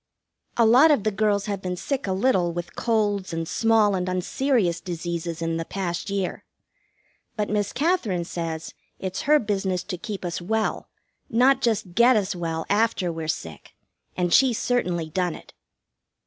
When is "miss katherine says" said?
7.51-8.73